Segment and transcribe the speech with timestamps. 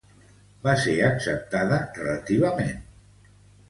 [0.67, 2.77] Va ser acceptada relativament.